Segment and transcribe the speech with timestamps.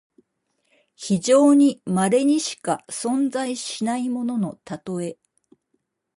[0.95, 5.19] 非常にまれにしか存在しないもののたとえ。